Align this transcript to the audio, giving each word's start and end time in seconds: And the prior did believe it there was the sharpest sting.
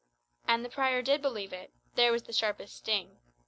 And 0.47 0.65
the 0.65 0.69
prior 0.69 1.03
did 1.03 1.21
believe 1.21 1.53
it 1.53 1.71
there 1.93 2.11
was 2.11 2.23
the 2.23 2.33
sharpest 2.33 2.75
sting. 2.77 3.19